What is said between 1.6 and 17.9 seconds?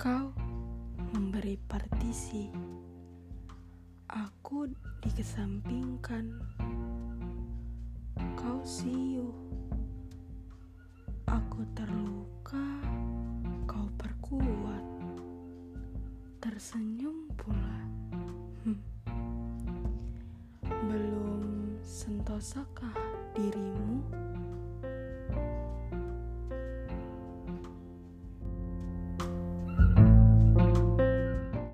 partisi, aku dikesampingkan. Kau siu, aku terluka, kau perkuat. Tersenyum pula.